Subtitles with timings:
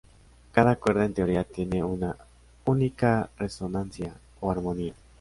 [0.51, 2.17] Cada cuerda en teoría tiene una
[2.65, 4.95] única resonancia, o armonía.